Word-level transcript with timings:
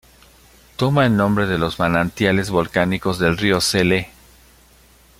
Toma 0.77 1.05
el 1.05 1.15
nombre 1.15 1.45
de 1.45 1.59
los 1.59 1.77
manantiales 1.77 2.49
volcánicos 2.49 3.19
del 3.19 3.37
río 3.37 3.61
Sele. 3.61 4.09